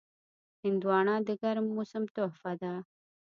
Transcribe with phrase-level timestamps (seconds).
[0.63, 2.73] هندوانه د ګرم موسم تحفه ده.